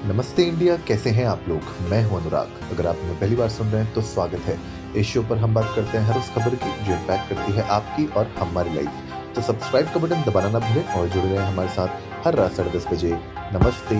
नमस्ते 0.00 0.42
इंडिया, 0.42 0.76
कैसे 0.88 1.10
हैं 1.10 1.24
आप 1.26 1.44
लोग? 1.48 1.62
मैं 1.90 2.02
हूँ 2.04 2.20
अनुराग। 2.20 2.50
अगर 2.72 2.86
आप 2.86 2.96
हमें 2.96 3.18
पहली 3.20 3.36
बार 3.36 3.48
सुन 3.48 3.68
रहे 3.68 3.82
हैं 3.82 3.92
तो 3.94 4.02
स्वागत 4.02 4.38
है। 4.40 4.56
इस 4.96 5.06
शो 5.06 5.22
पर 5.22 5.38
हम 5.38 5.54
बात 5.54 5.72
करते 5.76 5.98
हैं 5.98 6.04
हर 6.04 6.18
उस 6.18 6.28
खबर 6.34 6.54
की 6.54 6.70
जो 6.84 6.92
इम्पैक्ट 6.92 7.28
करती 7.28 7.52
है 7.52 7.62
आपकी 7.70 8.06
और 8.08 8.26
हमारी 8.38 8.74
लाइफ 8.74 9.34
तो 9.34 9.42
सब्सक्राइब 9.42 9.86
का 9.86 10.00
बटन 10.00 10.22
दबाना 10.22 10.50
ना 10.50 10.58
भूलें 10.58 10.84
और 10.90 11.08
जुड़े 11.08 11.26
रहें 11.26 11.38
हमारे 11.38 11.68
साथ 11.68 12.24
हर 12.26 12.34
रात 12.34 12.52
साढ़े 12.52 12.70
दस 12.70 12.86
बजे। 12.92 13.10
नमस्ते 13.54 13.96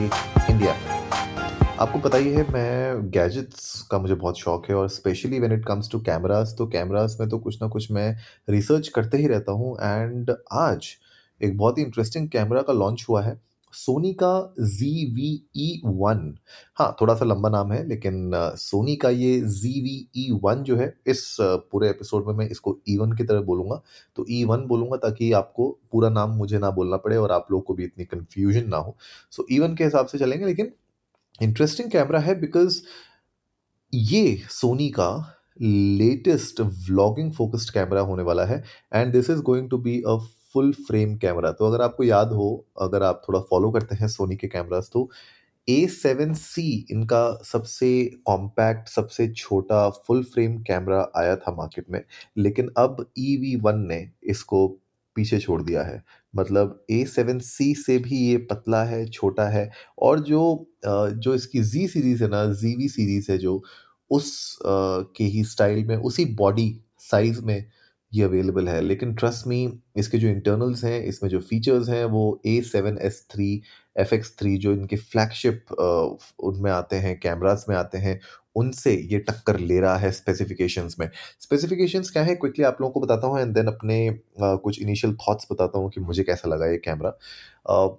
इंडिया। 0.52 0.74
आपको 1.80 1.98
पता 1.98 2.18
ही 2.18 2.32
है, 2.32 2.46
मैं 2.52 3.10
गैजेट्स 3.10 3.82
का 3.90 3.98
मुझे 3.98 4.14
बहुत 4.14 4.38
शौक 4.38 4.70
है 4.70 4.76
और 4.76 4.88
specially 4.88 5.38
when 5.38 5.52
it 5.52 5.66
comes 5.66 5.90
to 5.92 6.00
cameras 6.00 6.54
तो 6.58 6.66
कैमरास 6.68 7.16
में 7.20 7.28
तो 7.28 7.38
कुछ 7.38 7.62
ना 7.62 7.68
कुछ 7.68 7.90
मैं 7.90 8.16
रिसर्च 8.50 8.88
करते 8.88 9.18
ही 9.18 9.26
रहता 9.26 9.52
हूँ। 9.52 9.76
एंड 9.76 10.34
आज 10.52 10.90
एक 11.40 11.56
बहुत 11.58 11.78
ही 11.78 11.84
इंटरेस्टिंग 11.84 12.28
कैमरा 12.28 12.62
का 12.62 12.72
लॉन्च 12.72 13.06
हुआ 13.08 13.22
है। 13.22 13.38
सोनी 13.74 14.12
का 14.12 14.54
जी 14.60 15.04
वी 15.14 15.28
ई 15.56 15.80
वन 15.84 16.34
हाँ 16.78 16.96
थोड़ा 17.00 17.14
सा 17.14 17.24
लंबा 17.24 17.48
नाम 17.48 17.72
है, 17.72 17.86
लेकिन 17.88 18.30
सोनी 18.58 18.96
का 18.96 19.10
ये 19.10 19.40
जी 19.40 19.80
वी 19.82 19.94
ई 20.16 20.30
वन 20.44 20.62
जो 20.62 20.76
है, 20.76 20.94
इस 21.06 21.36
पूरे 21.40 21.90
एपिसोड 21.90 22.26
में 22.26 22.34
मैं 22.34 22.48
इसको 22.48 22.76
ई 22.88 22.96
वन 22.98 23.12
की 23.12 23.24
तरह 23.24 23.40
बोलूँगा। 23.42 23.80
तो 24.16 24.26
ई 24.30 24.42
वन 24.44 24.66
बोलूँगा 24.66 24.96
ताकि 24.98 25.30
आपको 25.32 25.68
पूरा 25.92 26.08
नाम 26.10 26.30
मुझे 26.36 26.58
ना 26.58 26.70
बोलना 26.70 26.96
पड़े 26.96 27.16
और 27.16 27.32
आप 27.32 27.46
लोग 27.52 27.64
को 27.64 27.74
भी 27.74 27.84
इतनी 27.84 28.04
कन्फ्यूज़न 28.06 28.68
ना 28.68 28.76
हो। 28.76 28.96
सो 29.32 29.46
ई 29.52 29.58
वन 29.58 29.74
के 29.74 29.84
हिसाब 29.84 30.06
से 30.06 30.18
चलेंगे, 30.18 30.46
लेकिन 30.46 30.72
इंटरेस्टिंग 31.42 31.90
कैमरा 31.90 32.20
है 32.20 32.38
बिकॉज़ 32.40 32.80
ये 33.92 34.40
सोनी 34.50 34.88
का 34.90 35.36
लेटेस्ट 35.62 36.60
व्लॉगिंग 36.60 37.32
फोकस्ड 37.32 37.70
कैमरा 37.74 38.00
होने 38.02 38.22
वाला 38.22 38.44
है। 38.44 38.62
And 38.94 39.12
this 39.12 39.30
is 39.30 39.40
going 39.42 39.70
to 39.70 39.78
be 39.78 40.00
a 40.00 40.16
full 40.54 40.72
frame 40.80 41.16
camera 41.18 41.52
तो 41.52 41.66
अगर 41.66 41.82
आपको 41.82 42.04
याद 42.04 42.32
हो, 42.32 42.66
अगर 42.80 43.02
आप 43.02 43.22
थोड़ा 43.28 43.40
फॉलो 43.50 43.70
करते 43.72 43.96
हैं 43.96 44.08
सोनी 44.08 44.36
के 44.36 44.48
कैमरास 44.48 44.90
तो 44.92 45.08
ए 45.68 45.86
सेवन 45.88 46.32
सी 46.34 46.64
इनका 46.92 47.22
सबसे 47.44 47.90
कॉम्पैक्ट 48.26 48.88
सबसे 48.88 49.28
छोटा 49.30 49.88
फुल 50.06 50.22
फ्रेम 50.24 50.58
कैमरा 50.64 51.00
आया 51.16 51.36
था 51.36 51.52
मार्केट 51.56 51.86
में, 51.90 52.02
लेकिन 52.36 52.70
अब 52.78 53.04
ई 53.18 53.36
वी 53.38 53.54
वन 53.62 53.80
ने 53.88 54.06
इसको 54.30 54.66
पीछे 55.16 55.38
छोड़ 55.40 55.60
दिया 55.62 55.82
है। 55.82 56.02
मतलब 56.34 56.84
ए 56.90 57.04
सेवन 57.06 57.38
सी 57.40 57.74
से 57.76 57.98
भी 57.98 58.18
ये 58.20 58.36
पतला 58.50 58.82
है, 58.84 59.04
छोटा 59.08 59.48
है, 59.48 59.70
और 59.98 60.20
जो 60.20 60.66
जो 60.84 61.34
इसकी 61.34 61.62
जी 61.62 61.86
सीरीज़ 61.88 62.22
है 62.24 62.28
ना 62.30 62.44
जी 62.54 62.74
वी 62.76 62.88
सीरीज़ 62.88 63.30
है 63.32 63.38
जो, 63.38 63.62
उस 64.10 64.58
के 64.64 65.24
ही 65.26 65.44
स्टाइल 65.46 65.84
में, 65.86 65.96
उसी 65.96 66.24
बॉडी 66.36 66.74
साइज़ 67.00 67.40
में 67.44 67.64
ये 68.12 68.24
अवेलेबल 68.24 68.68
है। 68.68 68.80
लेकिन 68.80 69.14
ट्रस्ट 69.14 69.46
मी 69.46 69.58
इसके 69.96 70.18
जो 70.18 70.28
इंटरनल्स 70.28 70.84
हैं 70.84 71.02
इसमें 71.04 71.30
जो 71.30 71.40
फीचर्स 71.40 71.88
हैं 71.88 72.04
वो 72.06 72.40
A 72.46 72.60
seven 72.62 72.98
S 73.02 73.26
three 73.32 73.62
F 73.98 74.14
X 74.14 74.34
three 74.38 74.56
जो 74.58 74.72
इनके 74.72 74.96
फ्लैगशिप 74.96 75.72
उनमें 76.40 76.70
आते 76.70 76.96
हैं 76.96 77.18
कैमराज 77.20 77.64
में 77.68 77.76
आते 77.76 77.98
हैं 77.98 78.20
उनसे 78.56 78.92
ये 79.12 79.18
टक्कर 79.20 79.58
ले 79.60 79.78
रहा 79.80 79.96
है 79.96 80.10
स्पेसिफिकेशंस 80.12 80.96
में। 81.00 81.08
स्पेसिफिकेशंस 81.40 82.10
क्या 82.10 82.22
है? 82.22 82.34
क्विकली 82.36 82.64
आप 82.64 82.80
लोगों 82.80 82.92
को 82.92 83.00
बताता 83.00 83.26
हूँ 83.26 83.40
एंड 83.40 83.54
देन 83.54 83.66
अपने 83.66 83.98
uh, 84.10 84.58
कुछ 84.60 84.80
इनिशियल 84.82 85.14
थॉट्स 85.16 85.46
बताता 85.52 85.78
हूँ 85.78 85.90
कि 85.90 86.00
मुझे 86.00 86.22
कैसा 86.24 86.48
लगा 86.48 86.66
ये 86.66 86.78
कैमरा 86.78 87.16
uh, 87.70 87.90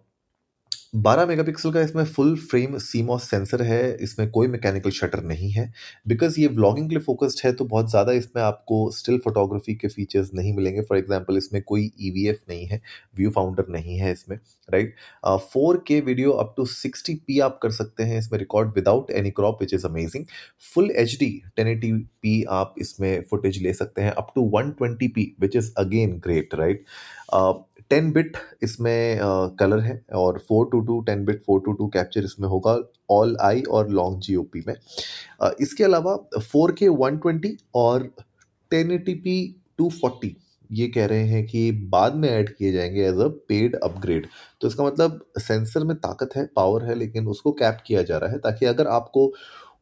12 0.93 1.25
मेगापिक्सल 1.27 1.71
का 1.71 1.81
इसमें 1.81 2.03
फुल 2.05 2.35
फ्रेम 2.39 2.77
सीमॉस 2.77 3.29
सेंसर 3.29 3.61
है, 3.63 3.95
इसमें 3.97 4.29
कोई 4.31 4.47
मैकेनिकल 4.47 4.89
शटर 4.91 5.21
नहीं 5.23 5.51
है। 5.51 5.71
बिकॉज़ 6.07 6.39
ये 6.39 6.47
व्लॉगिंग 6.47 6.89
के 6.89 6.95
लिए 6.95 7.03
फोकस्ड 7.03 7.41
है 7.45 7.51
तो 7.53 7.65
बहुत 7.65 7.89
ज़्यादा 7.89 8.11
इसमें 8.13 8.41
आपको 8.43 8.79
स्टिल 8.91 9.17
फोटोग्राफी 9.23 9.75
के 9.75 9.87
फीचर्स 9.87 10.33
नहीं 10.33 10.53
मिलेंगे। 10.55 10.81
फॉर 10.81 10.97
एग्जांपल 10.97 11.37
इसमें 11.37 11.61
कोई 11.63 11.89
ईवीएफ 11.99 12.41
नहीं 12.49 12.65
है 12.67 12.81
व्यू 13.17 13.29
फाउंडर 13.31 13.67
नहीं 13.69 13.97
है 13.97 14.11
इसमें 14.11 14.37
right 14.69 14.95
four 15.45 15.83
K 15.87 15.99
video 16.01 16.31
up 16.33 16.53
to 16.57 16.65
sixty 16.65 17.15
P 17.27 17.39
आप 17.39 17.59
कर 17.63 17.71
सकते 17.71 18.03
हैं 18.03 18.19
इसमें 18.19 18.37
record 18.39 18.75
without 18.75 19.11
any 19.11 19.31
crop 19.31 19.61
which 19.61 19.73
is 19.73 19.87
amazing 19.87 20.25
full 20.73 20.91
H 20.97 21.17
D 21.19 21.31
ten 21.55 21.67
eighty 21.67 21.93
P 22.21 22.43
आप 22.51 22.75
इसमें 22.79 23.23
फुटेज 23.29 23.61
ले 23.63 23.73
सकते 23.73 24.01
हैं 24.01 24.11
up 24.13 24.31
to 24.35 24.49
one 24.53 24.71
twenty 24.71 25.07
P 25.07 25.33
which 25.41 25.55
is 25.55 25.73
again 25.77 26.19
great 26.23 26.55
right 26.55 26.85
ten 27.91 28.11
bit 28.11 28.37
इसमें 28.63 29.19
कलर 29.59 29.79
है 29.79 30.01
और 30.15 30.39
four 30.49 30.67
two 30.71 30.79
two 30.81 30.99
ten 31.03 31.25
bit, 31.25 31.41
four 31.45 31.61
two 31.65 31.73
two 31.73 31.87
capture 31.89 32.23
इसमें 32.23 32.47
होगा 32.49 32.77
ऑल 33.11 33.35
आई 33.41 33.61
और 33.61 33.89
लॉन्ग 33.91 34.19
जीओपी 34.21 34.63
में। 34.67 34.75
इसके 35.61 35.83
अलावा 35.83 36.15
फोर 36.41 36.71
के 36.71 36.87
वन 36.87 37.17
ट्वेंटी 37.17 37.57
और 37.75 38.09
ten 38.71 38.91
eighty 38.91 39.13
P 39.15 39.35
two 39.77 39.89
forty 39.91 40.35
ये 40.69 40.87
कह 40.87 41.05
रहे 41.05 41.23
हैं 41.27 41.45
कि 41.47 41.71
बाद 41.91 42.15
में 42.15 42.27
ऐड 42.29 42.49
किए 42.49 42.71
जाएँगे 42.71 43.05
एज 43.05 43.17
अ 43.19 43.27
पेड 43.49 43.75
अपग्रेड 43.75 44.27
तो 44.61 44.67
इसका 44.67 44.83
मतलब 44.83 45.19
सेंसर 45.39 45.83
में 45.83 45.95
ताकत 45.97 46.35
है 46.35 46.45
पावर 46.55 46.83
है, 46.83 46.95
लेकिन 46.95 47.27
उसको 47.27 47.51
कैप 47.53 47.83
किया 47.87 48.01
जा 48.03 48.17
रहा 48.17 48.31
है 48.31 48.37
ताकि 48.39 48.65
अगर 48.65 48.87
आपको 48.89 49.31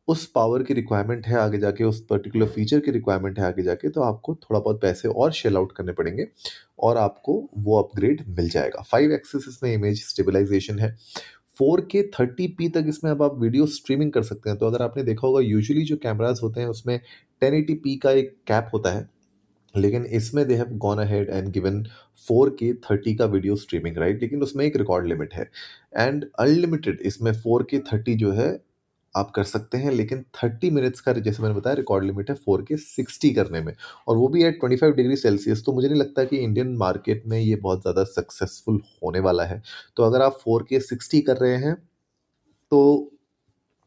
उस 0.08 0.26
पावर 0.36 0.64
की 0.64 0.74
रिक्वायरमेंट 0.74 1.28
है 1.28 1.36
आगे 1.38 1.58
जाके, 1.58 1.84
उस 1.84 2.02
पर्टिकुलर 2.10 2.46
फीचर 2.48 2.80
की 2.80 2.92
रिक्वायरमेंट 2.92 3.40
है 3.40 3.46
आगे 3.46 3.64
जाके 3.64 3.90
तो 3.90 4.02
आपको 4.02 4.36
थोड़ा 4.36 4.60
बहुत 4.60 4.82
पैसे 4.82 5.08
और 5.10 5.32
शेल 5.32 5.58
आउट 5.58 5.72
करने 5.72 5.92
पड़ेंगे। 5.94 6.28
और 6.80 6.98
आपको 6.98 7.34
वो 7.58 7.82
अपग्रेड 7.82 8.24
मिल 8.30 8.50
जाएगा। 8.50 8.82
फाइव 8.82 9.12
एक्सेस 9.12 9.46
इसमें 9.50 9.74
इमेज 9.74 10.04
स्टेबलाइजेशन 10.04 10.80
है। 10.80 10.96
फोर 11.60 11.82
के 11.92 12.02
थर्टी 12.20 12.48
पी 12.48 12.70
तक 12.70 12.86
इसमें 12.88 13.12
अब 13.12 13.24
आप 13.24 13.38
वीडियो 13.40 13.66
स्ट्रीमिंग 13.68 14.12
कर 14.12 14.24
सकते 14.24 14.50
हैं। 14.50 14.60
तो 14.60 14.68
अगर 14.68 14.82
आपने 14.82 15.04
देखा 15.04 15.28
होगा 15.28 15.42
यूजुअली 15.42 15.84
जो 15.86 15.98
कैमराज 15.98 16.40
होते 16.44 16.62
हैं, 16.62 16.68
उसमें 16.68 17.00
टेन 17.42 17.54
एटी 17.54 17.74
पी 17.74 17.96
का 17.96 18.12
एक 18.12 18.36
कैप 18.48 18.70
होता 18.74 18.92
है। 18.92 19.10
लेकिन 19.76 20.06
इसमें 20.06 20.48
they 20.48 20.56
have 20.56 20.68
gone 20.78 20.98
ahead 20.98 21.30
and 21.30 21.50
given 21.50 21.84
four 22.28 22.50
K 22.50 22.74
thirty 22.74 23.14
का 23.16 23.26
वीडियो 23.26 23.56
स्ट्रीमिंग 23.56 23.98
राइट 23.98 24.22
लेकिन 24.22 24.42
उसमें 24.42 24.66
एक 24.66 24.76
रिकॉर्ड 24.76 25.08
लिमिट 25.08 25.34
है। 25.34 25.50
एंड 25.98 26.26
अनलिमिटेड 26.40 27.02
इसमें 27.02 27.32
फोर 27.34 27.64
के 27.64 27.80
थर्टी 27.80 28.16
जो 28.16 28.32
है 28.32 28.50
आप 29.16 29.32
कर 29.32 29.44
सकते 29.46 29.78
हैं, 29.78 29.92
लेकिन 29.92 30.24
30 30.36 30.70
मिनट्स 30.72 31.02
का 31.02 31.14
जैसे 31.14 31.44
मैंने 31.44 31.56
बताया 31.56 31.76
रिकॉर्ड 31.76 32.06
लिमिट 32.06 32.30
है 32.30 32.36
फोर 32.38 32.62
के 32.64 32.78
सिक्सटी 32.78 33.30
करने 33.34 33.62
में। 33.62 33.74
और 34.08 34.18
वो 34.18 34.28
भी 34.28 34.44
है 34.44 34.52
ट्वेंटी 34.54 34.76
फाइव 34.78 34.94
डिग्री 34.96 35.16
सेल्सियस 35.18 35.64
तो 35.66 35.74
मुझे 35.74 35.88
नहीं 35.88 36.00
लगता 36.00 36.24
कि 36.26 36.38
इंडियन 36.40 36.76
मार्केट 36.78 37.24
में 37.28 37.40
ये 37.40 37.56
बहुत 37.58 37.82
ज़्यादा 37.82 38.04
सक्सेसफुल 38.06 38.82
होने 39.04 39.20
वाला 39.22 39.46
है। 39.46 39.62
तो 39.98 40.04
अगर 40.04 40.22
आप 40.22 40.40
फोर 40.44 40.66
के 40.70 40.80
सिक्सटी 40.82 41.22
कर 41.22 41.38
रहे 41.38 41.56
हैं 41.58 41.76
तो 42.72 43.12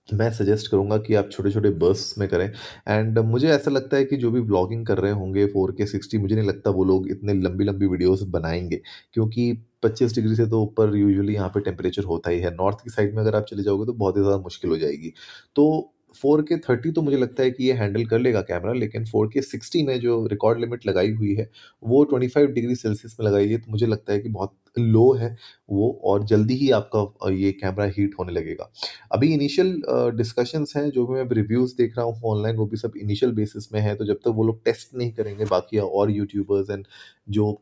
मैं 0.09 0.31
सजेस्ट 0.33 0.71
करूँगा 0.71 0.97
कि 0.99 1.15
आप 1.15 1.29
छोटे 1.33 1.51
छोटे 1.51 1.71
बर्स 1.81 2.15
में 2.19 2.29
करें। 2.29 2.45
एंड 2.89 3.19
मुझे 3.21 3.49
ऐसा 3.49 3.71
लगता 3.71 3.97
है 3.97 4.05
कि 4.05 4.17
जो 4.17 4.31
भी 4.31 4.41
ब्लॉगिंग 4.41 4.85
कर 4.87 4.99
रहे 4.99 5.13
होंगे 5.13 5.47
फोर 5.47 5.73
के 5.79 5.87
सिक्सटी 5.87 6.19
मुझे 6.19 6.35
नहीं 6.35 6.47
लगता 6.49 6.71
वो 6.71 6.85
लोग 6.85 7.09
इतने 7.11 7.35
लंबी 7.35 7.65
लंबी 7.65 7.87
वीडियोस 7.87 8.23
बनाएँगे। 8.31 8.81
क्योंकि 9.15 9.53
25 9.83 10.15
डिग्री 10.15 10.35
से 10.37 10.47
तो 10.47 10.63
ऊपर 10.63 10.97
यूजुअली 10.97 11.35
यहाँ 11.35 11.49
पे 11.49 11.61
टेम्परेचर 11.61 12.05
होता 12.05 12.31
ही 12.31 12.41
है। 12.41 12.55
नॉर्थ 12.55 12.85
की 12.85 12.91
साइड 12.91 13.15
में 13.15 13.23
अगर 13.23 13.37
आप 13.37 13.45
चले 13.45 13.63
जाओगे 13.63 13.87
तो 13.87 13.93
बहुत 13.95 14.17
ही 14.17 14.23
ज़्यादा 14.23 14.39
मुश्किल 14.39 14.71
हो 14.71 14.77
जाएगी। 14.79 15.13
तो 15.57 15.92
फोर 16.15 16.43
के 16.43 16.57
थर्टी 16.61 16.91
तो 16.93 17.03
मुझे 17.03 17.17
लगता 17.17 17.43
है 17.43 17.51
कि 17.51 17.65
ये 17.65 17.73
हैंडल 17.75 18.05
कर 18.07 18.19
लेगा 18.19 18.41
कैमरा, 18.43 18.73
लेकिन 18.75 19.05
फोर 19.07 19.29
के 19.35 19.43
सिक्सटी 19.43 19.83
में 19.83 19.99
जो 20.01 20.27
रिकॉर्ड 20.27 20.61
लिमिट 20.61 20.87
लगाई 20.87 21.11
हुई 21.13 21.35
है, 21.35 21.49
वो 21.83 22.03
ट्वेंटी 22.05 22.29
फाइव 22.29 22.47
डिग्री 22.53 22.75
सेल्सियस 22.77 23.17
में 23.21 23.27
लगाई 23.27 23.49
है 23.49 23.59
तो 23.59 23.71
मुझे 23.71 23.87
लगता 23.87 24.13
है 24.13 24.21
कि 24.21 24.29
बहुत 24.31 24.55
लो 24.77 25.13
है 25.15 25.37
वो, 25.71 25.91
और 26.05 26.25
जल्दी 26.27 26.55
ही 26.57 26.71
आपका 26.73 27.31
ये 27.31 27.51
कैमरा 27.55 27.85
हीट 27.97 28.15
होने 28.19 28.33
लगेगा। 28.33 28.71
अभी 29.13 29.33
इनिशियल 29.35 29.73
डिस्कशंस 30.17 30.73
हैं, 30.77 30.89
जो 30.91 31.07
भी 31.07 31.15
मैं 31.15 31.29
रिव्यूज़ 31.33 31.75
देख 31.79 31.97
रहा 31.97 32.07
हूँ 32.07 32.21
ऑनलाइन 32.27 32.57
वो 32.57 32.67
भी 32.67 32.77
सब 32.77 32.93
इनिशियल 32.97 33.33
बेसिस 33.33 33.73
में 33.73 33.81
है 33.81 33.95
तो 33.97 34.05
जब 34.05 34.15
तक 34.15 34.25
तो 34.25 34.33
वो 34.33 34.45
लोग 34.45 34.65
टेस्ट 34.65 34.95
नहीं 34.95 35.13
करेंगे, 35.13 35.45
बाकी 35.47 35.79
और 35.79 36.11
यूट्यूबर्स 36.11 36.71
एंड 36.71 36.87
जो 37.31 37.53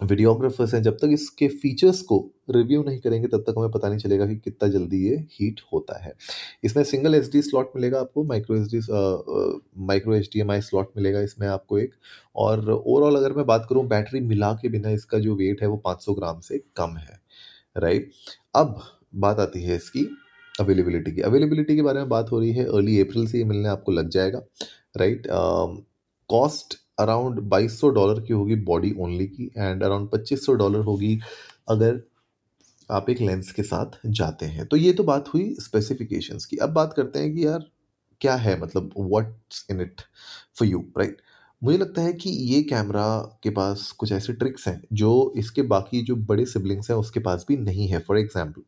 वीडियोग्राफर्स 0.00 0.74
हैं, 0.74 0.82
जब 0.82 0.96
तक 0.96 1.08
इसके 1.12 1.48
फीचर्स 1.50 2.00
को 2.02 2.18
रिव्यू 2.50 2.82
नहीं 2.82 2.98
करेंगे, 3.00 3.28
तब 3.28 3.44
तक 3.46 3.54
हमें 3.58 3.70
पता 3.70 3.88
नहीं 3.88 3.98
चलेगा 3.98 4.26
कि 4.26 4.36
कितना 4.36 4.68
जल्दी 4.68 5.02
ये 5.04 5.16
हीट 5.32 5.60
होता 5.72 5.98
है। 6.04 6.12
इसमें 6.64 6.82
सिंगल 6.84 7.14
एच 7.14 7.36
स्लॉट 7.38 7.72
मिलेगा 7.76 8.00
आपको, 8.00 8.24
micro 8.24 8.56
H 8.56 8.70
D 8.70 8.80
micro 9.82 10.14
H 10.14 10.28
D 10.32 10.40
M 10.40 10.50
I 10.50 10.60
slot 10.60 10.90
मिलेगा 10.96 11.20
इसमें 11.22 11.46
आपको 11.48 11.78
एक। 11.78 11.94
और 12.36 12.70
ओवरऑल 12.70 13.16
अगर 13.16 13.32
मैं 13.32 13.46
बात 13.46 13.66
करूँ 13.70 13.86
बैटरी 13.88 14.20
मिला 14.22 14.52
के 14.62 14.68
बिना, 14.68 14.90
इसका 14.90 15.18
जो 15.18 15.34
वेट 15.36 15.62
है 15.62 15.68
वो 15.68 15.76
पाँच 15.84 16.02
सौ 16.02 16.14
ग्राम 16.14 16.40
से 16.40 16.62
कम 16.76 16.96
है, 16.96 17.20
राइट? 17.76 18.10
अब 18.56 18.80
बात 19.16 19.38
आती 19.40 19.62
है 19.62 19.76
इसकी 19.76 20.08
अवेलेबिलिटी 20.54 21.12
की। 21.12 21.20
अवेलेबिलिटी 21.22 21.76
के 21.76 21.82
बारे 21.82 21.98
में 21.98 22.08
बात 22.08 22.30
हो 22.32 22.40
रही 22.40 22.52
है, 22.52 22.64
अर्ली 22.66 23.00
अप्रैल 23.00 23.26
से 23.26 23.38
ये 23.38 23.44
मिलने 23.44 23.68
आपको 23.68 23.92
लग 23.92 24.08
जाएगा, 24.10 24.42
राइट? 24.96 25.26
कॉस्ट 26.30 26.74
अराउंड 27.00 27.40
बाईस 27.48 27.80
सौ 27.80 27.88
डॉलर 27.90 28.20
की 28.20 28.32
होगी 28.32 28.54
बॉडी 28.64 28.94
ओनली 28.98 29.26
की 29.26 29.50
एंड 29.56 29.82
अराउंड 29.82 30.08
पच्चीस 30.10 30.46
सौ 30.46 30.52
डॉलर 30.54 30.84
होगी 30.84 31.18
अगर 31.68 32.00
आप 32.90 33.10
एक 33.10 33.20
लेंस 33.20 33.52
के 33.52 33.62
साथ 33.62 33.98
जाते 34.06 34.46
हैं। 34.46 34.66
तो 34.66 34.76
ये 34.76 34.92
तो 34.92 35.04
बात 35.04 35.28
हुई 35.34 35.54
स्पेसिफिकेशंस 35.60 36.44
की। 36.44 36.56
अब 36.56 36.70
बात 36.70 36.92
करते 36.96 37.18
हैं 37.18 37.34
कि 37.34 37.46
यार 37.46 37.64
क्या 38.20 38.34
है 38.36 38.60
मतलब 38.60 38.92
what's 38.98 39.66
in 39.70 39.80
it 39.80 40.00
for 40.58 40.68
you 40.68 40.84
right 40.98 41.20
मुझे 41.62 41.76
लगता 41.78 42.02
है 42.02 42.12
कि 42.12 42.30
ये 42.30 42.60
कैमरा 42.62 43.06
के 43.42 43.50
पास 43.50 43.90
कुछ 43.92 44.12
ऐसे 44.12 44.32
ट्रिक्स 44.32 44.66
हैं, 44.68 44.80
जो 44.92 45.32
इसके 45.38 45.62
बाकी 45.64 46.00
जो 46.02 46.14
बड़े 46.18 46.44
सिबलिंग्स 46.46 46.90
हैं, 46.90 46.96
उसके 46.98 47.20
पास 47.20 47.44
भी 47.48 47.56
नहीं 47.58 47.88
है। 47.88 47.98
फॉर 47.98 48.18
एग्ज़ाम्पल 48.18 48.62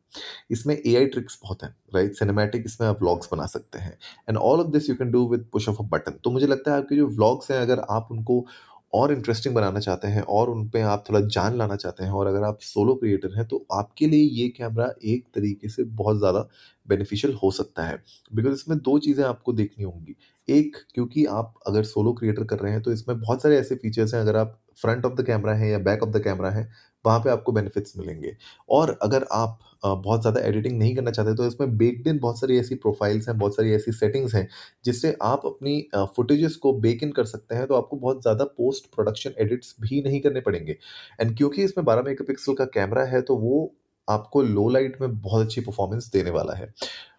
इसमें 0.50 0.75
ए 0.77 0.94
आई 0.97 1.06
ट्रिक्स 1.06 1.39
बहुत 1.43 1.62
हैं 1.62 1.75
राइट 1.94 2.15
सिनेमैटिक 2.15 2.65
इसमें 2.67 2.87
आप 2.89 3.03
व्लॉग्स 3.03 3.29
बना 3.33 3.47
सकते 3.47 3.79
हैं। 3.79 3.97
And 4.29 4.39
all 4.39 4.61
of 4.61 4.69
this 4.73 4.89
you 4.91 4.97
can 4.97 5.11
do 5.11 5.27
with 5.29 5.47
push 5.53 5.69
of 5.69 5.79
a 5.79 5.85
button 5.93 6.19
तो 6.25 6.31
मुझे 6.31 6.47
लगता 6.47 6.73
है 6.73 6.79
आपके 6.79 6.97
जो 6.97 7.06
व्लॉग्स 7.09 7.50
हैं, 7.50 7.61
अगर 7.61 7.81
आप 7.91 8.09
उनको 8.11 8.44
और 8.93 9.12
इंटरेस्टिंग 9.12 9.55
बनाना 9.55 9.81
चाहते 9.81 10.09
हैं, 10.09 10.23
और 10.23 10.50
उन 10.50 10.69
पर 10.69 10.81
आप 10.85 11.05
थोड़ा 11.09 11.21
जान 11.23 11.56
लाना 11.59 11.77
चाहते 11.77 12.05
हैं, 12.05 12.11
और 12.11 12.27
अगर 12.27 12.43
आप 12.44 12.59
सोलो 12.62 12.94
क्रिएटर 12.94 13.37
हैं 13.37 13.47
तो 13.49 13.65
आपके 13.73 14.06
लिए 14.06 14.25
ये 14.33 14.49
कैमरा 14.50 14.91
एक 15.05 15.25
तरीके 15.35 15.69
से 15.69 15.85
बहुत 15.85 16.19
ज़्यादा 16.19 16.47
बेनिफिशियल 16.87 17.35
हो 17.35 17.50
सकता 17.53 17.87
है। 17.87 18.03
बिकॉज़ 18.31 18.55
इसमें 18.55 18.79
दो 18.81 18.99
चीज़ें 18.99 19.25
आपको 19.25 19.53
देखनी 19.55 19.85
होंगी। 19.85 20.17
एक 20.49 20.77
क्योंकि 20.94 21.25
आप 21.27 21.55
अगर 21.67 21.85
सोलो 21.85 22.12
क्रिएटर 22.12 22.44
कर 22.44 22.59
रहे 22.59 22.73
हैं 22.73 22.83
तो 22.83 22.93
इसमें 22.93 23.19
बहुत 23.21 23.43
सारे 23.43 23.59
ऐसे 23.59 23.75
फीचर्स 23.77 24.15
हैं 24.15 24.21
अगर 24.21 24.37
आप 24.37 24.59
फ्रंट 24.79 25.05
ऑफ़ 25.06 25.15
द 25.15 25.25
कैमरा 25.27 25.55
हैं 25.55 25.71
या 25.71 25.79
बैक 25.81 26.03
ऑफ़ 26.03 26.11
द 26.11 26.23
कैमरा 26.25 26.50
हैं, 26.50 26.69
वहाँ 27.05 27.19
पे 27.21 27.31
आपको 27.31 27.53
बेनिफिट्स 27.53 27.97
मिलेंगे। 27.99 28.35
और 28.71 28.99
अगर 29.03 29.27
आप 29.33 29.59
बहुत 29.85 30.21
ज़्यादा 30.21 30.41
एडिटिंग 30.41 30.79
नहीं 30.79 30.94
करना 30.97 31.11
चाहते 31.11 31.35
तो 31.35 31.47
इसमें 31.47 31.77
बेक्ड 31.79 32.06
इन 32.09 32.19
बहुत 32.19 32.41
सारी 32.41 32.59
ऐसी 32.59 32.75
प्रोफाइल्स 32.77 33.29
हैं, 33.29 33.37
बहुत 33.39 33.56
सारी 33.56 33.73
ऐसी 33.75 33.93
सेटिंग्स 33.93 34.35
हैं, 34.35 34.49
जिससे 34.85 35.17
आप 35.23 35.47
अपनी 35.47 35.81
फुटेजेस 36.17 36.56
को 36.56 36.73
बेक 36.81 37.03
इन 37.03 37.12
कर 37.12 37.25
सकते 37.27 37.55
हैं, 37.55 37.67
तो 37.67 37.75
आपको 37.75 37.97
बहुत 37.97 38.23
ज़्यादा 38.23 38.44
पोस्ट 38.47 38.94
प्रोडक्शन 38.94 39.35
एडिट्स 39.39 39.75
भी 39.81 40.03
नहीं 40.03 40.21
करने 40.21 40.41
पड़ेंगे। 40.41 40.77
एंड 41.21 41.37
क्योंकि 41.37 41.65
इसमें 41.65 41.85
12 41.85 42.03
मेगापिक्सल 42.03 42.55
का 42.55 42.65
कैमरा 42.75 43.05
है, 43.05 43.23
तो 43.23 43.37
वो 43.37 43.75
आपको 44.09 44.43
लो 44.43 44.69
लाइट 44.71 45.00
में 45.00 45.21
बहुत 45.21 45.47
अच्छी 45.47 45.61
परफॉर्मेंस 45.61 46.11
देने 46.12 46.31
वाला 46.31 46.55
है। 46.55 46.73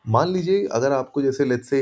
मान 0.09 0.33
लीजिए 0.33 0.65
अगर 0.71 0.91
आपको 0.91 1.21
जैसे 1.21 1.45
लेट्स 1.45 1.69
से 1.69 1.81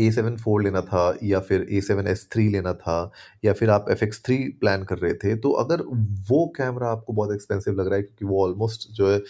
ए7 0.00 0.36
फोर 0.38 0.62
लेना 0.62 0.80
था 0.80 1.02
या 1.22 1.40
फिर 1.40 1.66
ए 1.70 1.80
सेवन 1.80 2.06
एस 2.06 2.28
थ्री 2.32 2.48
लेना 2.48 2.72
था 2.74 3.10
या 3.44 3.52
फिर 3.52 3.70
आप 3.70 3.86
एफ़ 3.90 4.04
एक्स 4.04 4.22
थ्री 4.24 4.36
प्लान 4.60 4.84
कर 4.84 4.98
रहे 4.98 5.14
थे 5.14 5.36
तो 5.36 5.50
अगर 5.52 5.82
वो 6.30 6.46
कैमरा 6.56 6.88
आपको 6.88 7.12
बहुत 7.12 7.34
एक्सपेंसिव 7.34 7.74
लग 7.74 7.86
रहा 7.86 7.96
है, 7.96 8.02
क्योंकि 8.02 8.24
वो 8.24 8.44
ऑलमोस्ट 8.44 8.90
जो 8.92 9.10
है 9.10 9.20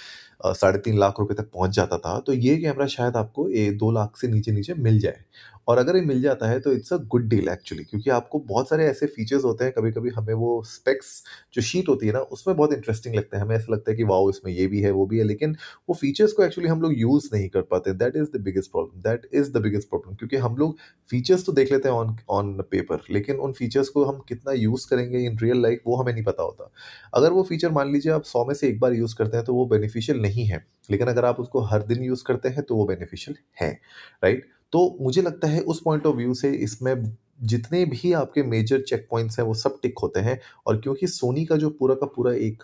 साढ़े 0.40 0.78
तीन 0.78 0.98
लाख 0.98 1.20
रुपए 1.20 1.34
तक 1.34 1.50
पहुँच 1.54 1.70
जाता 1.76 1.98
था 1.98 2.18
तो 2.20 2.32
ये 2.32 2.56
कैमरा 2.56 2.86
शायद 2.88 3.16
आपको 3.16 3.48
ए, 3.48 3.70
दो 3.72 3.90
लाख 3.92 4.16
से 4.16 4.28
नीचे 4.28 4.52
नीचे 4.52 4.74
मिल 4.76 4.98
जाए। 5.00 5.24
और 5.68 5.78
अगर 5.78 5.96
ये 5.96 6.00
मिल 6.02 6.20
जाता 6.22 6.48
है 6.48 6.58
तो 6.60 6.72
it's 6.72 6.92
a 6.92 6.96
good 7.06 7.28
deal 7.28 7.48
actually 7.48 7.84
क्योंकि 7.84 8.10
आपको 8.10 8.38
बहुत 8.40 8.68
सारे 8.68 8.84
ऐसे 8.86 9.06
फीचर्स 9.06 9.44
होते 9.44 9.64
हैं 9.64 9.72
कभी 9.72 9.90
कभी 9.92 10.10
हमें 10.10 10.32
वो 10.34 10.62
स्पेक्स 10.66 11.06
जो 11.54 11.62
शीट 11.62 11.88
होती 11.88 12.06
है 12.06 12.12
ना, 12.12 12.18
उसमें 12.20 12.56
बहुत 12.56 12.72
इंटरेस्टिंग 12.72 13.14
लगता 13.14 13.36
है। 13.36 13.42
हमें 13.42 13.54
ऐसा 13.56 13.72
लगता 13.72 13.90
है 13.90 13.96
कि 13.96 14.04
वाओ 14.04 14.28
इसमें 14.30 14.52
ये 14.52 14.66
भी 14.66 14.80
है, 14.80 14.90
वो 14.90 15.06
भी 15.06 15.18
है, 15.18 15.24
लेकिन 15.24 15.56
वो 15.88 15.94
फीचर्स 15.94 16.32
को 16.32 16.42
एक्चुअली 16.44 16.68
हम 16.70 16.82
लोग 16.82 16.92
यूज़ 16.98 17.28
नहीं 17.32 17.48
कर 17.48 17.62
पाते। 17.62 17.92
That 17.94 18.16
is 18.16 18.28
the 18.36 18.40
biggest 18.42 18.70
problem 18.70 19.00
that 19.02 19.28
is 19.34 19.50
the 19.52 19.62
biggest 19.62 19.88
problem 19.88 20.14
क्योंकि 20.14 20.36
हम 20.36 20.56
लोग 20.56 20.76
फीचर्स 21.10 21.44
तो 21.46 21.52
देख 21.52 21.72
लेते 21.72 21.88
हैं 21.88 21.96
ऑन 21.96 22.16
ऑन 22.30 22.54
पेपर 22.70 23.02
लेकिन 23.10 23.36
उन 23.38 23.52
फीचर्स 23.52 23.88
को 23.88 24.04
हम 24.04 24.20
कितना 24.28 24.52
यूज़ 24.52 24.86
करेंगे 24.90 25.24
इन 25.26 25.38
रियल 25.38 25.62
लाइफ 25.62 25.80
वो 25.86 25.96
हमें 25.96 26.12
नहीं 26.12 26.24
पता 26.24 26.42
होता। 26.42 26.70
अगर 27.14 27.32
वो 27.32 27.42
फीचर 27.42 27.70
मान 27.72 27.92
लीजिए 27.92 28.12
आप 28.12 28.24
सौ 28.24 28.44
में 28.44 28.54
से 28.54 28.68
एक 28.68 28.80
बार 28.80 28.92
यूज़ 28.94 29.14
करते 29.16 29.36
हैं 29.36 29.46
तो 29.46 29.54
वो 29.54 29.66
बेनिफिशियल 29.66 30.20
नहीं 30.26 30.46
है। 30.46 30.64
लेकिन 30.88 31.06
अगर 31.08 31.24
आप 31.24 31.40
उसको 31.40 31.60
हर 31.64 31.82
दिन 31.84 32.02
यूज़ 32.04 32.24
करते 32.24 32.48
हैं 32.48 32.62
तो 32.62 32.76
वो 32.76 32.84
बेनिफिशियल 32.86 33.36
है 33.62 33.72
राइट 34.24 34.48
तो 34.72 34.88
मुझे 35.00 35.22
लगता 35.22 35.48
है 35.48 35.60
उस 35.62 35.80
पॉइंट 35.84 36.06
ऑफ़ 36.06 36.16
व्यू 36.16 36.34
से 36.34 36.50
इसमें 36.58 36.94
जितने 37.44 37.84
भी 37.86 38.12
आपके 38.14 38.42
मेजर 38.44 38.80
चेक 38.82 39.06
पॉइंट्स 39.10 39.38
हैं, 39.38 39.46
वो 39.46 39.54
सब 39.54 39.78
टिक 39.82 39.98
होते 40.02 40.20
हैं। 40.20 40.38
और 40.66 40.80
क्योंकि 40.80 41.06
सोनी 41.08 41.44
का 41.44 41.56
जो 41.56 41.70
पूरा 41.70 41.94
का 41.94 42.06
पूरा 42.16 42.32
एक 42.34 42.62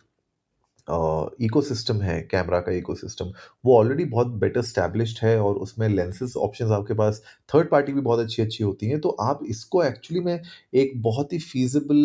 इकोसिस्टम 1.43 2.00
है 2.03 2.20
कैमरा 2.31 2.61
का 2.61 2.73
इकोसिस्टम 2.73 3.32
वो 3.64 3.76
ऑलरेडी 3.79 4.05
बहुत 4.06 4.26
बेटर 4.38 4.62
स्टैब्लिश्ड 4.62 5.19
है 5.23 5.38
और 5.41 5.56
उसमें 5.56 5.88
लेंसेज 5.88 6.32
ऑप्शंस 6.38 6.70
आपके 6.70 6.94
पास 6.94 7.23
थर्ड 7.55 7.70
पार्टी 7.70 7.93
भी 7.93 8.00
बहुत 8.00 8.20
अच्छी 8.20 8.43
अच्छी 8.43 8.64
होती 8.64 8.87
हैं। 8.87 9.00
तो 9.00 9.09
आप 9.23 9.41
इसको 9.47 9.82
एक्चुअली 9.85 10.20
में 10.25 10.41
एक 10.75 10.93
बहुत 11.03 11.32
ही 11.32 11.38
feasible 11.41 11.97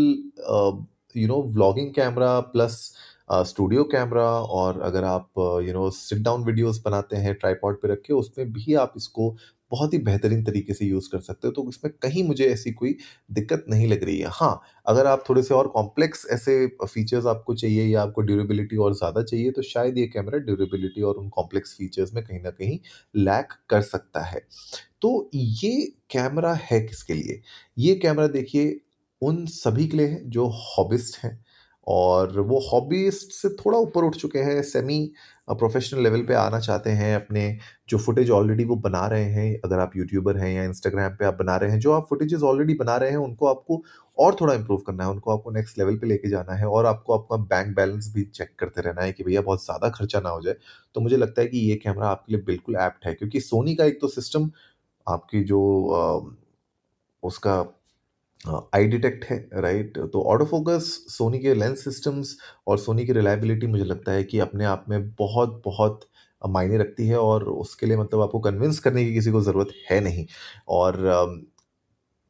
you 1.16 1.28
know 1.28 1.42
vlogging 1.46 1.94
camera 1.94 2.40
plus 2.42 2.94
studio 3.28 3.84
camera 3.86 4.24
और 4.58 4.80
अगर 4.82 5.04
आप 5.04 5.30
you 5.66 5.74
know 5.74 5.90
sit 5.92 6.20
down 6.24 6.44
videos 6.44 6.82
बनाते 6.86 7.16
हैं 7.18 7.34
ट्राईपॉड 7.36 7.82
पे 7.82 7.88
रख 7.88 8.02
के, 8.06 8.14
उसमें 8.14 8.52
भी 8.54 8.74
आप 8.76 8.94
इसको 8.98 9.36
बहुत 9.72 9.94
ही 9.94 9.98
बेहतरीन 10.00 10.44
तरीके 10.44 10.74
से 10.74 10.86
यूज़ 10.86 11.10
कर 11.12 11.20
सकते 11.20 11.48
हो 11.48 11.52
तो 11.54 11.66
इसमें 11.70 11.92
कहीं 12.04 12.24
मुझे 12.24 12.46
ऐसी 12.46 12.72
कोई 12.74 12.96
दिक्कत 13.32 13.66
नहीं 13.70 13.88
लग 13.88 14.04
रही 14.04 14.18
है। 14.20 14.28
हाँ 14.32 14.62
अगर 14.86 15.08
आप 15.08 15.24
थोड़े 15.30 15.44
से 15.44 15.54
और 15.54 15.68
कॉम्प्लेक्स 15.68 16.26
ऐसे 16.32 16.56
फीचर्स 16.84 17.26
आपको 17.26 17.56
चाहिए 17.56 17.86
या 17.86 18.02
आपको 18.02 18.22
ड्यूरेबिलिटी 18.22 18.78
और 18.78 18.94
ज़्यादा 18.96 19.24
चाहिए 19.24 19.52
तो 19.52 19.62
शायद 19.64 19.98
ये 19.98 20.06
कैमरा 20.08 20.38
ड्यूरेबिलिटी 20.40 21.02
और 21.02 21.16
उन 21.16 21.30
कॉम्प्लेक्स 21.32 21.76
फीचर्स 21.78 22.14
में 22.14 22.24
कहीं 22.24 22.40
ना 22.42 22.50
कहीं 22.52 22.80
लैक 23.16 23.54
कर 23.70 23.82
सकता 23.84 24.22
है। 24.24 24.42
तो 25.02 25.30
ये 25.34 25.72
कैमरा 26.12 26.54
है 26.64 26.80
किसके 26.82 27.14
लिए? 27.14 27.42
ये 27.78 27.96
कैमरा 27.98 28.28
देखिए, 28.30 28.80
उन 29.22 29.46
सभी 29.48 29.88
के 29.88 29.98
लिए 29.98 30.08
है 30.08 30.30
जो 30.30 30.48
हॉबिस्ट 30.48 31.18
हैं। 31.20 31.40
और 31.88 32.40
वो 32.42 32.60
हॉबीस्ट 32.72 33.32
से 33.34 33.50
थोड़ा 33.56 33.78
ऊपर 33.80 34.04
उठ 34.04 34.16
चुके 34.16 34.40
हैं 34.40 34.62
सेमी 34.64 35.00
प्रोफेशनल 35.50 36.02
लेवल 36.04 36.22
पे 36.26 36.34
आना 36.36 36.60
चाहते 36.60 36.90
हैं, 36.92 37.16
अपने 37.16 37.58
जो 37.90 37.98
फुटेज 37.98 38.30
ऑलरेडी 38.32 38.64
वो 38.66 38.76
बना 38.78 39.06
रहे 39.08 39.26
हैं, 39.26 39.60
अगर 39.66 39.80
आप 39.80 39.92
यूट्यूबर 39.98 40.38
हैं 40.38 40.52
या 40.54 40.64
इंस्टाग्राम 40.64 41.12
पे 41.12 41.26
आप 41.26 41.34
बना 41.36 41.56
रहे 41.58 41.72
हैं, 41.72 41.80
जो 41.80 41.92
आप 41.94 42.08
फुटेजेस 42.10 42.42
ऑलरेडी 42.44 42.74
बना 42.76 42.96
रहे 42.98 43.10
हैं, 43.10 43.18
उनको 43.18 43.48
आपको 43.48 43.82
और 44.18 44.36
थोड़ा 44.42 44.54
इम्प्रूव 44.54 44.80
करना 44.88 45.04
है, 45.04 45.10
उनको 45.12 45.32
आपको 45.32 45.52
नेक्स्ट 45.52 45.78
लेवल 45.80 45.98
पे 45.98 46.08
लेके 46.08 46.30
जाना 46.30 46.54
है 46.54 46.68
और 46.68 46.86
आपको 46.86 47.18
आपका 47.18 47.38
बैंक 47.46 47.76
बैलेंस 47.76 48.12
भी 48.16 48.24
चेक 48.26 48.56
करते 48.60 48.82
रहना 48.82 49.02
है 49.02 49.12
कि 49.14 49.24
भैया 49.24 49.42
बहुत 49.42 49.66
ज़्यादा 49.66 49.90
खर्चा 49.92 50.20
ना 50.20 50.30
हो 50.30 50.42
जाए। 50.42 50.56
तो 50.96 51.02
मुझे 51.02 51.18
लगता 51.18 51.42
है 51.42 51.48
कि 51.48 51.58
ये 51.70 51.76
कैमरा 51.78 52.10
आपके 52.10 52.34
लिए 52.34 52.44
बिल्कुल 52.44 52.76
एप्ट 52.78 53.06
है, 53.06 53.14
क्योंकि 53.14 53.40
सोनी 53.42 53.76
का 53.76 53.86
एक 53.86 54.02
तो 54.02 54.08
सिस्टम 54.10 54.50
आपकी 55.08 55.44
जो 55.46 55.62
उसका 57.24 57.62
आई 58.76 58.88
डिटेक्ट 58.88 59.26
है 59.26 59.38
राइट 59.54 59.98
तो 60.14 60.22
ऑटो 60.24 60.46
फोकस 60.46 60.84
सोनी 61.10 61.40
के 61.40 61.54
लेंस 61.54 61.84
सिस्टम्स 61.84 62.38
और 62.68 62.78
सोनी 62.78 63.06
की 63.06 63.14
रिलायबिलिटी 63.14 63.68
मुझे 63.68 63.84
लगता 63.84 64.12
है 64.12 64.24
कि 64.24 64.40
अपने 64.40 64.66
आप 64.66 64.86
में 64.90 65.10
बहुत 65.12 65.62
बहुत 65.66 66.08
मायने 66.42 66.78
रखती 66.78 67.08
है 67.08 67.18
और 67.20 67.44
उसके 67.50 67.86
लिए 67.86 67.98
मतलब 67.98 68.22
आपको 68.22 68.40
कन्विंस 68.40 68.80
करने 68.80 69.06
की 69.06 69.14
किसी 69.14 69.32
को 69.32 69.42
ज़रूरत 69.42 69.74
है 69.92 70.00
नहीं। 70.02 70.26
और 70.68 70.98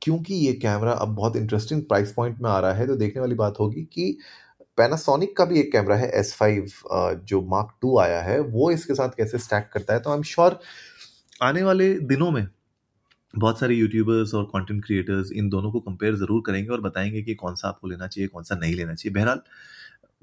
क्योंकि 0.02 0.34
ये 0.36 0.54
कैमरा 0.54 0.92
अब 0.94 1.16
बहुत 1.16 1.36
इंटरेस्टिंग 1.36 1.82
प्राइस 1.84 2.12
पॉइंट 2.14 2.40
में 2.42 2.50
आ 2.50 2.60
रहा 2.60 2.74
है 2.74 2.88
तो 2.88 2.96
देखने 2.96 3.22
वाली 3.22 3.36
बात 3.36 3.60
होगी 3.60 3.84
कि 3.94 4.18
पैनासोनिक 4.78 5.36
का 5.38 5.46
भी 5.46 5.60
एक 5.60 5.72
कैमरा 5.72 5.96
है 5.96 6.10
एस 6.10 6.34
फाइव 6.36 6.68
जो 7.26 7.42
मार्क 7.50 7.74
टू 7.82 7.98
आया 8.00 8.22
है, 8.22 8.40
वो 8.40 8.72
इसके 8.72 8.94
साथ 8.96 9.10
कैसे 9.18 9.38
स्टैक 9.38 9.70
करता 9.74 9.94
है? 9.94 10.00
तो 10.00 10.10
आई 10.10 10.18
एम 10.18 10.24
श्योर 10.24 10.60
आने 11.44 11.64
वाले 11.64 11.94
दिनों 12.02 12.32
में 12.32 12.48
बहुत 13.34 13.60
सारे 13.60 13.76
यूट्यूबर्स 13.76 14.34
और 14.34 14.44
कंटेंट 14.46 14.84
क्रिएटर्स 14.86 15.32
इन 15.32 15.50
दोनों 15.50 15.72
को 15.72 15.80
कंपेयर 15.80 16.16
ज़रूर 16.16 16.42
करेंगे 16.46 16.70
और 16.70 16.82
बताएँगे 16.82 17.22
कि 17.22 17.36
कौन 17.36 17.56
सा 17.56 17.68
आपको 17.68 17.88
लेना 17.88 18.08
चाहिए, 18.08 18.28
कौन 18.28 18.44
सा 18.44 18.56
नहीं 18.56 18.76
लेना 18.76 18.94
चाहिए। 18.94 19.14
बहरहाल, 19.16 19.42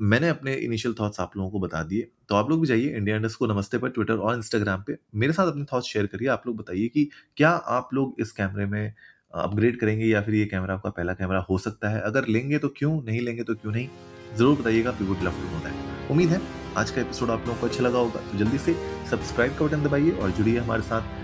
मैंने 0.01 0.29
अपने 0.29 0.55
इनिशियल 0.55 0.95
थॉट्स 1.01 1.21
आप 1.21 1.37
लोगों 1.37 1.51
को 1.51 1.61
बता 1.61 1.83
दिए। 1.83 2.09
तो 2.29 2.35
आप 2.35 2.51
लोग 2.51 2.61
भी 2.61 2.67
जाइए 2.67 2.97
इंडिया 2.97 3.17
इंडस्ट 3.17 3.39
को 3.39 3.47
नमस्ते 3.47 3.79
पर 3.79 3.89
ट्विटर 3.89 4.15
और 4.15 4.37
इंस्टाग्राम 4.37 4.83
पे। 4.87 4.97
मेरे 5.15 5.33
साथ 5.33 5.47
अपने 5.47 5.65
थॉट्स 5.73 5.87
शेयर 5.87 6.07
करिए। 6.07 6.29
आप 6.29 6.47
लोग 6.47 6.57
बताइए 6.57 6.89
कि 6.89 7.09
क्या 7.37 7.51
आप 7.51 7.95
लोग 7.95 8.17
इस 8.21 8.33
कैमरे 8.33 8.67
में 8.67 8.95
अपग्रेड 9.35 9.79
करेंगे 9.81 10.07
या 10.07 10.21
फिर 10.23 10.35
ये 10.35 10.45
कैमरा 10.47 10.75
आपका 10.75 10.91
पहला 10.91 11.15
कैमरा 11.15 11.39
हो 11.41 11.59
सकता 11.59 11.89
है? 11.89 12.01
अगर 12.01 12.27
लेंगे 12.29 12.59
तो 12.59 12.69
क्यों, 12.69 13.01
नहीं 13.03 13.21
लेंगे 13.21 13.43
तो 13.43 13.55
क्यों 13.55 13.73
नहीं? 13.73 13.89
ज़रूर 14.37 14.59
बताइएगा 14.59 14.91
we 14.91 15.07
would 15.07 15.23
love 15.23 15.33
to 15.33 15.51
know 15.53 15.61
that 15.65 16.11
उम्मीद 16.11 16.29
है, 16.29 16.41
आज 16.77 16.91
का 16.91 17.01
एपिसोड 17.01 17.31
आप 17.31 17.47
लोगों 17.47 17.61
को 17.61 17.67
अच्छा 17.67 17.83
लगा 17.85 17.99
होगा। 17.99 18.21
तो 18.23 18.39
जल्दी 18.39 18.59
से 18.59 18.75
सब्सक्राइब 19.11 19.57
का 19.57 19.65
बटन 19.67 19.83
दबाइए 19.83 20.11
और 20.11 20.31
जुड़िए 20.31 20.59
हमारे 20.59 20.83
साथ। 20.83 21.24